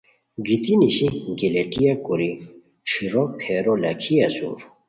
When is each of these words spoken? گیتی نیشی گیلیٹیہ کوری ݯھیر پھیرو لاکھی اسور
گیتی 0.45 0.73
نیشی 0.79 1.07
گیلیٹیہ 1.37 1.93
کوری 2.05 2.31
ݯھیر 2.89 3.15
پھیرو 3.39 3.73
لاکھی 3.81 4.15
اسور 4.25 4.59